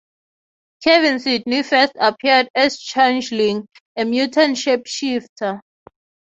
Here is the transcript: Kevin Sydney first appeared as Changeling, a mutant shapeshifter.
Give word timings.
Kevin 0.83 1.19
Sydney 1.19 1.61
first 1.61 1.91
appeared 1.99 2.49
as 2.55 2.79
Changeling, 2.79 3.67
a 3.95 4.03
mutant 4.03 4.57
shapeshifter. 4.57 5.59